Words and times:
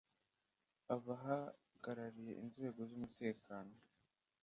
abahagarariye 0.95 2.31
inzego 2.43 2.79
z’umutekano 2.89 3.73